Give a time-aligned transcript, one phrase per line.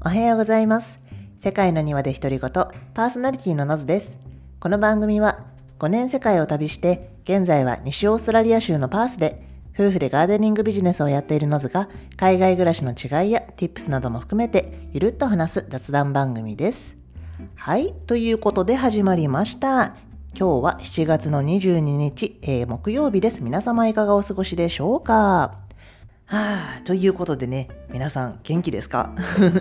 [0.00, 1.00] おはようございます。
[1.38, 4.16] 世界の庭で独り言、パーソナリティのノズです。
[4.60, 5.44] この番組は
[5.80, 9.42] 5年世界を旅して、現在は西オーストラリア州のパースで、
[9.74, 16.96] 夫婦でガーデニングビジネスをやっているノズが、海外暮らしの違いや tips なども含めて、ゆるっと話す雑談番組です。
[17.56, 19.96] はい、ということで始まりました。
[20.38, 23.42] 今日は7月の22日、えー木曜日です。
[23.42, 25.67] 皆様いかがお過ごしでしょうか？
[26.30, 29.14] はあ、ということでね、皆さん元気ですか？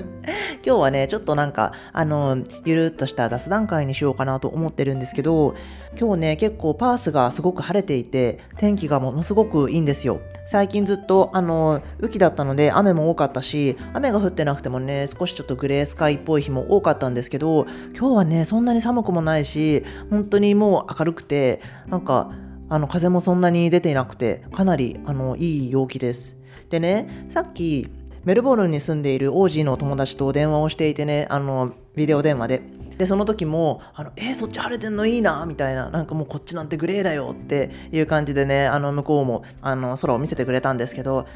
[0.66, 5.56] 今日はね、ちょっとなんか、あの、ゆるっとした雑談会にしようかなと思ってるんですけど、
[5.98, 10.20] 今日ね、結構パースがすごく晴れていて、天気がものすごくいいんですよ。
[10.46, 17.66] 最近ずっと、あの、雨季だったので雨も多かったし、雨が降ってなくてもね、少しちょっとグレースカイっぽい日も多かったんですけど、
[17.98, 22.30] 今日はね、そんなに寒くもないし、本当にもう明るくて、なんか、
[22.70, 26.37] あの風もそんなに出ていなくてかなりあのいい陽気です。
[26.70, 27.88] でねさっき
[28.26, 32.62] メルボルンに住んでいるオージーのお友達と電話をしていてねあのビデオ電話で。
[32.98, 41.28] でその時も「あのえー、そっち晴れてんのいいな」みたいななんかもうこっちなんてグレーだよっていう感じでねあの向こうもあの空を見せてくれたんですけど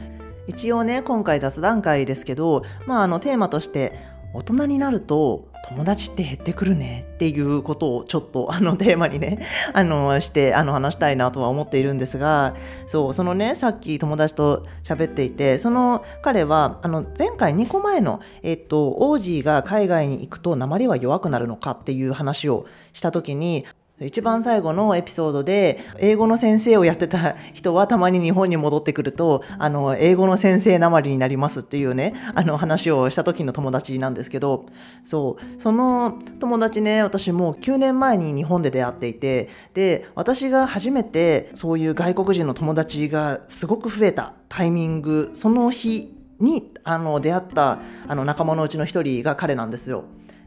[0.47, 3.93] 一応ね今回雑談会ですけどまああのテーマとして
[4.33, 12.55] 大人になると友達って減ってくるねっていうことをちょっと あのテーマにねあのしてあの話したいなとは思っているんですが
[12.87, 23.65] そうそのねさっき友達と喋っていてその彼はあの前回2個前の、えっと、オージーが海外に行くと鉛は弱くなるのかっていう話をした時に
[24.05, 34.65] 一番最後のエピソードで英語の先生をやってた人はたまに日本に戻ってくるとあの英語の先生なまりになりますっていうねあの話をした時の友達なんですけど
[35.03, 50.03] そうその友達ね私もう9年前に日本で出会っていてで私が初めてそういう外国人の友達がすごく増えたタイミングその日にあの出会ったあの仲間のうちの一人が彼なんですよ。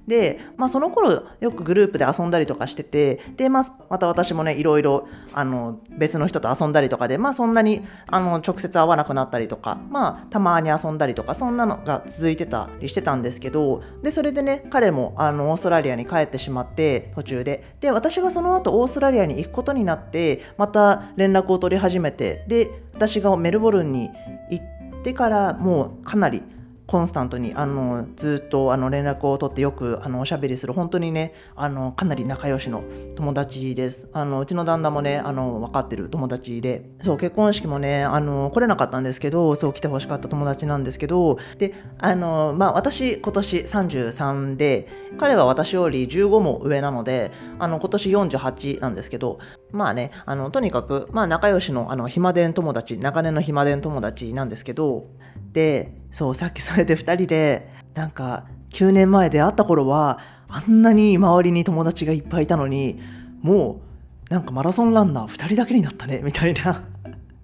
[0.07, 17.65] で、まあ、その頃よくグループで遊んだりとかしててで、まあ、また私もねいろいろあの別の人と遊んだりとかで、まあ、そんなにあの直接会わなくなったりとか、まあ、たまに遊んだりとかそんなのが続いてたりしてたんですけどでそれでね彼もあのオーストラリアに帰ってしまって途中で。
[17.81, 24.11] で私がその後オーストラリアに行くことになってまた連絡を取り始めてで私がメルボルンに
[24.51, 26.43] 行ってからもうかなり
[26.87, 30.73] コンスタントにあのずっとあの連絡を取ってよくあのおしゃべりする。
[30.75, 32.85] 本当にねあのかなり仲良しの
[33.17, 34.11] 友達です。
[34.13, 36.91] あのうちの旦那もねあの分かってる友達で。
[37.03, 41.39] そう結婚式もねあの来れなかったんですけどそう来てほしかった友達なんですけど。
[41.59, 49.39] であのまあ私今年33で彼は私より15も上なのであの今年48なんですけど。
[49.73, 55.07] まあねあのとにかくまあ仲良しのあの暇伝友達長年の暇伝友達なんですけど。
[55.55, 63.01] でそうさっきそれで2人でなんか9年前出会った頃はあんなに周りに友達がいっぱいいたのに
[63.41, 63.81] も
[64.29, 66.85] うなんかマラソンランナー2人だけになったねみたいな。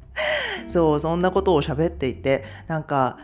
[0.67, 3.19] そうそんなことを喋っていてなんか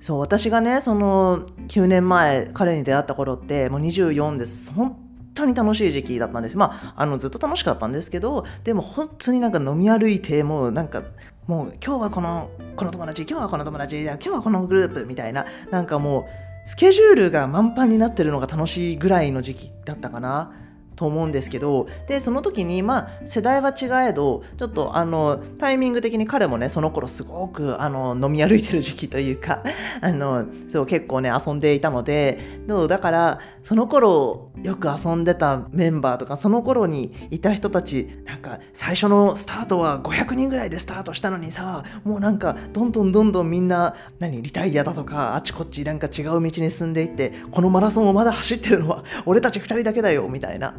[0.00, 4.96] そう私がねその9年前彼に出会った頃ってもう24です本
[5.34, 6.56] 当に楽しい時期だったんです。
[6.56, 11.02] まああのずっと楽しかったんですけどでも本当になんか飲み歩いてもうなんか
[11.48, 16.28] もう今日はこのこの友達今日はこの友達今日はこのグループみたいななんかも
[16.66, 20.52] うスケジュールが満帆になってるのが楽しいぐらいの時期だったかな
[20.94, 29.62] と思うんですけどでその時にまあ世代は違えどちょっとあのタイミング的に彼もねその頃すごくあの飲み歩いてる時期というか
[30.02, 32.40] あのそう結構ね遊んでいたので
[32.88, 50.74] だからその頃よく遊んでたメンバーとかその頃にいた人たちなんか最初のスタートは500人ぐらいでスタートしたのにさもうなんかどんどんどんどんみんな何リタイアだとかあちこちなんか違う道に進んでいってこのマラソンをまだ走ってるのは 俺たち2人だけだよみたいな。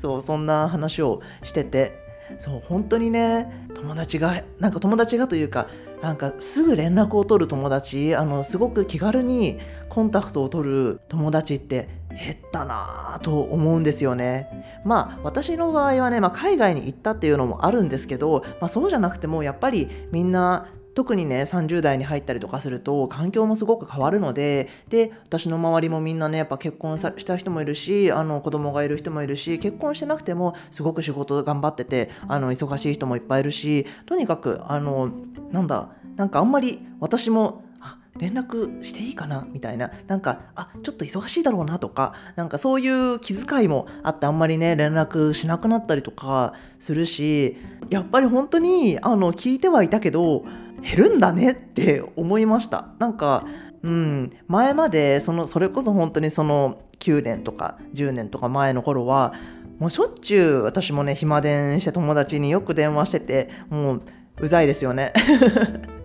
[0.00, 2.06] そうそんな話をしてて。
[2.38, 5.68] そう本当にね友達がなんか友達がというか
[6.02, 9.58] なんかすぐ連絡を取る友達あのすごく気軽に
[9.88, 14.80] コンタクトを取る友達って減ったなぁと思うんですよね。
[14.84, 35.10] まあ私の場合はね、まあ、海外に行ったっていうのもあるんですけど、まあ、そうじゃなくてもやっぱりみんな特にね30代に入ったりとかすると環境もすごく変わるのでで私の周りもみんなねやっぱ結婚した人もいるしあの子供がいる人もいるし結婚してなくてもすごく仕事頑張っててあの忙しい人もいっぱいいるしとにかくあの
[35.52, 37.62] なんだなんかあんまり私も
[38.18, 39.46] 連絡していいかな？
[39.50, 39.90] みたいな。
[40.06, 47.56] なんかあちょっと忙しいだろうなとかなんかそういう気遣いもあってあんまりね連絡しなくなったりとかするし
[47.90, 50.44] やっぱり本当にあの聞いてはいたけど
[50.82, 52.88] 減るんだねって思いました。
[52.98, 53.46] なんか
[53.82, 59.32] うん、前までそのそれこそ本当にその9年とか10年とか前の頃は
[59.78, 64.02] もうしょっちゅう私もね暇電して友達によく電話しててもう
[64.40, 65.12] うざいですよね。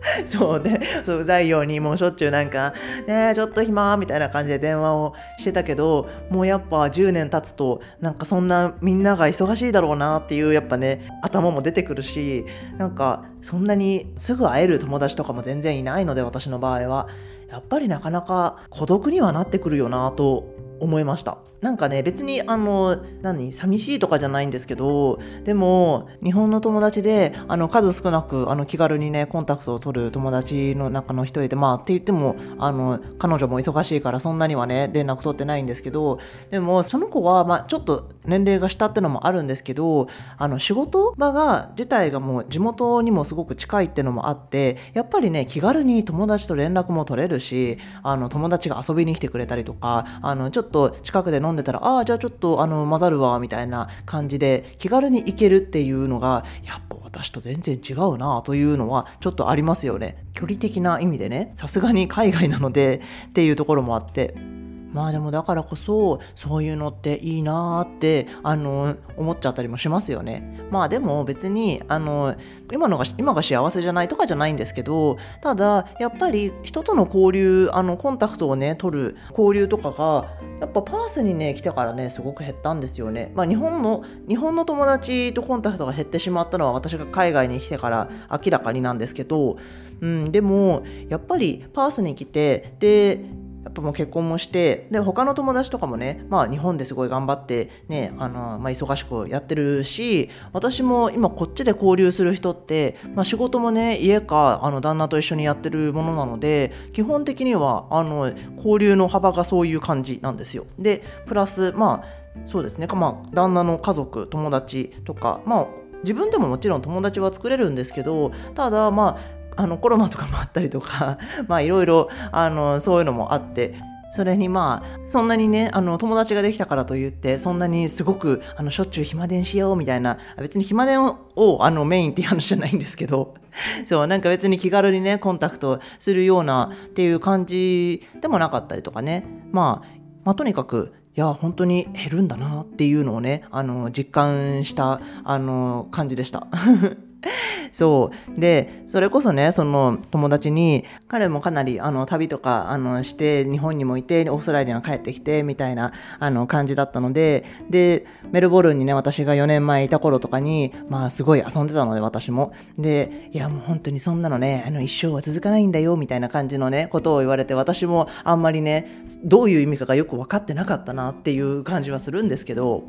[0.26, 2.74] そうでそううざいようにもうしょっちゅうなんか
[3.08, 12.46] 「ねえちょっと暇」みたいな感じで電話をしてたけどもうやっぱ10年経つとなんかそんなみんなが忙しいだろうなっていうやっぱね頭も出てくるし
[12.78, 17.08] なんかそんなにすぐ会える友達とかも全然いないので私の場合は。
[17.52, 20.46] やっぱりなかなか孤独にはなってくるよなと
[20.80, 21.40] 思いました。
[21.62, 36.20] なんかね別にあの何寂しいとかじゃないんですけどでも日本の友達であの数少なくあの気軽にねコンタクトを取る友達の中の一人でまあって言ってもあの彼女も忙しいからそんなにはね連絡取ってないんですけど
[36.50, 60.26] でもその子は、まあ、ちょっと年齢が下ってのもあるんですけどあの仕事場が自体がもう地元にもすごく近いってのもあってやっぱりね気軽に友達と連絡も取れるしあの友達が遊びに来てくれたりとかあのちょっと近くで飲飲んでたらああじゃあちょっとあの混ざるわみたいな感じで気軽に行けるっていうのがやっぱ私と全然違うなというのはちょっとありますよね。
[60.34, 64.61] 距離的な意味でねさすがに海外なのでっていうところもあって。
[64.94, 70.60] まあでもだからこそそういうのっていいなーってあの思っちゃったりもしますよね。
[70.70, 72.36] まあでも別にあの
[72.72, 83.32] 今のが今が幸せじゃないとかじゃないんですけどただやっぱり人との交流あのコンタクトをね取る交流とかがやっぱパースにね来てからねすごく減ったんですよね。
[83.36, 89.58] まあ日本の日本の友達とコンタクトが減ってしまったのは私が海外に来てから明らかになんですけど、
[90.02, 93.24] うん、でもやっぱりパースに来てで
[93.64, 110.66] やっぱもう結婚もしてで他の友達とかもね、まあ、日本ですごい頑張ってねあの、まあ、忙しくやってるし私も今こっちで交流する人って、まあ、仕事もね家かあの旦那と一緒にやってるものなので基本的にはあの交流の幅がそういう感じなんですよ。
[110.80, 115.68] でプラスまあそうですね、まあ、旦那の家族友達とかまあ
[116.04, 121.18] 自分でももちろん友達は作れるんですけどただまああのコロナとかもあったりとか
[121.48, 123.76] まあいろいろあのそういうのもあって
[124.14, 133.36] それにまあそんなにねあの友達ができたからといってそんなにすごくあのしょっちゅう暇電しようみたいな別に暇電をあのメインっていう話じゃないんですけど
[133.88, 139.88] そうなんか別に気軽にねコンタクトするようなっていう感じでもなかったりとかねまあ、
[140.26, 146.48] まあ、とにかくいや本当に減るんだなっていうのをねあの実感したあの感じでした。
[147.72, 148.40] そう。
[148.40, 162.54] でそれこそねその友達に彼もかなりあの旅とかあのして日本にもいてオーストラリアに帰ってきてみたいなあの感じだったのででメルボルンにね私が4年前いた頃とかにまあすごい遊んでたので私も。
[162.78, 168.88] でいやもう本当にそんなのねあの一生は続かないんだよみたいな感じのねことを言われて私もあんまりね
[169.24, 172.84] どういう意味かがよく分かってなかったなっていう感じはするんですけど。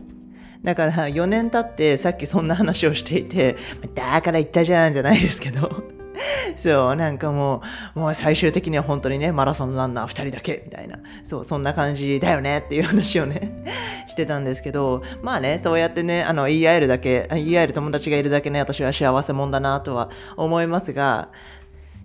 [0.63, 3.57] だから4年経ってさっきそんな話をしていて、
[3.95, 5.93] だから言ったじゃんじゃないですけど、
[6.57, 7.63] そう、なんかも
[7.97, 13.65] う、もう最終的には本当にね、マラソンランナー2人だけみたいな、そう、そんな感じだよねっていう話をね、
[14.07, 21.31] してたんですけど、まあね、そうやってね、あの、言い合えるだけ、言い合える友達がいるだけね、私は幸せもんだなとは思いますが、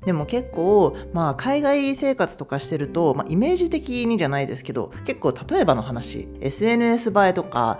[0.05, 7.79] でも結構、まあ、海外生活とかしてると、まあ、イメージ的にじゃないですけど結構例えばの話 SNS 映えとか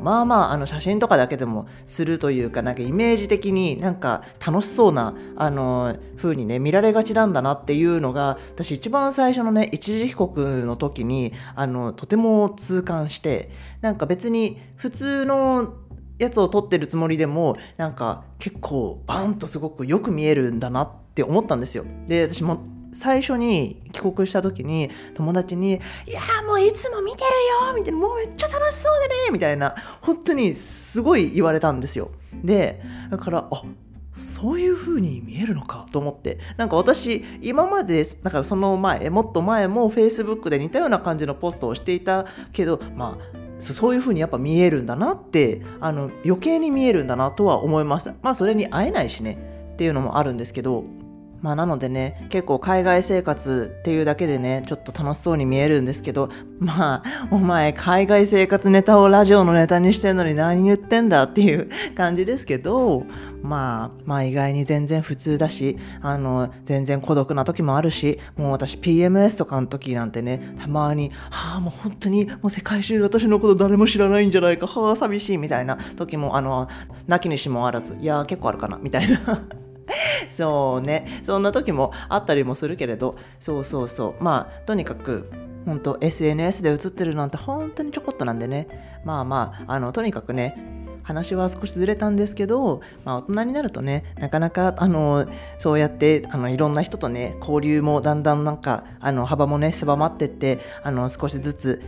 [0.00, 13.50] まあまああの写真とかだけでもするというかなんかイメージ的になんか楽しそうなあの風にね見られがちなんだなっていうのが私一番最初のね一時帰国の時にあのとても痛感して
[13.80, 15.74] なんか別に普通の
[16.18, 21.84] やつを撮ってるつもりでもなんか結構バンとすごくよく見えるんだなって思ったんですよ。
[22.06, 22.58] で私も
[22.92, 25.74] 最初に帰国した時に友達に
[26.08, 32.10] 「いやもういつも見てるよ」みたいな「もうめっちゃ楽しそうでね」みたいな本当にすごい言われたんですよ。
[32.42, 32.80] で
[33.10, 33.62] だからあ
[34.12, 48.14] そういう風に見えるのかと思ってなんか私今までだからその前もっと前も Facebook で似たような感じのポストをしていたけどまあそういう風にやっぱ見えるんだなってあの余計に見えるんだなとは思いました。
[48.22, 49.38] まあそれに会えないしね
[49.72, 50.84] っていうのもあるんですけど
[51.42, 63.04] まあなのでね結構海外生活っていうだけでねちょっと楽しそうに見えるんですけどまあお前海外生活ネタをラジオのネタにしてんのに何言ってんだっていう 感じですけど
[63.42, 76.68] まあまあ意外に全然普通だしあの全然孤独な時もあるしもう私 PMS とかの時なんてねたまにはあもう本当にもう世界中私のこと誰も知らないんじゃないかはあ寂しいみたいな時もあの
[77.06, 79.65] 泣きにしもあらずいや結構あるかなみたいな。
[80.28, 81.22] そうね。
[81.24, 84.22] そんな時もあったりもするけれどそうそうそう。
[84.22, 85.30] まあとにかく
[85.64, 89.00] 本当 SNS で映ってるなんて本当にちょこっとなんでね。
[89.04, 90.76] まあまああのとにかくね
[91.06, 95.26] 話は少しずれたんですけど、まあ、大人になるとねなかなかあの
[95.56, 101.82] そうやってあのいろんな人とね交流もだんだんなんかあの幅もね狭まってってあの少しずつ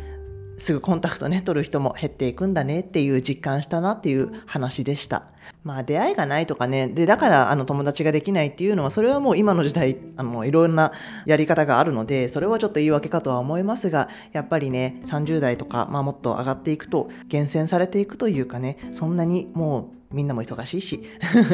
[0.59, 5.27] すぐコンタクトね取る人も減っていくんだねっていう実感したなっていう話でした。
[5.65, 10.93] まあ出会いがないとかねでだからあの友達ができないっていうのはそれはもう今の時代あのいろんな
[11.27, 21.03] やり方があるのでそれはちょっと言い訳かとは思いますがやっぱりね30代とか、まあ、もっと上がっていくと厳選されていくというかねそんなにもうみんなも忙しいし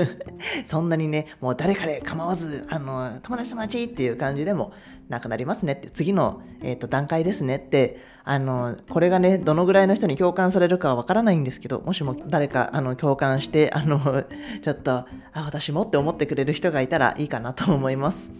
[0.64, 4.72] そんなにねもう誰かで構わずあの友達友達っていう感じでも
[5.08, 14.24] なくなりますねって次の、えーと、段階ですねってあのこれがねどのぐらいの人に共感されるかはわからないんですけどもしも誰かあの共感してあの
[14.62, 18.32] ちょっとあ私もって思ってくれる人がいたらいいかなと思います。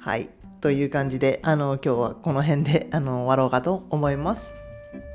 [0.00, 0.30] はい
[0.60, 4.54] という感じであの今日はこの辺であの終わろうかと思います。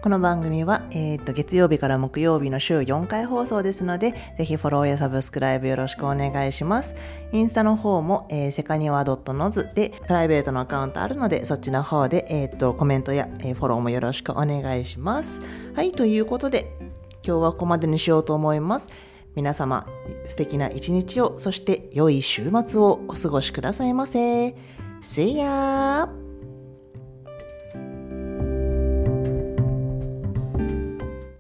[0.02, 6.96] この番組は、えーと、月曜日から木曜日の週4回放送ですので、ぜひフォローやサブスクライブよろしくお願いします。
[7.32, 15.42] インスタの方も、えー、セカニワ .noz でプライベートのアカウントあるので、そっちの方で、えーと、コメントや、えー、フォローもよろしくお願いします。
[15.76, 16.76] はい、ということで、
[17.26, 18.90] 今日はここまでにしようと思います。
[19.36, 19.88] 皆様、
[20.28, 24.56] 素敵な一日を、そして良い週末をお過ごしくださいませ。
[25.02, 26.33] See ya!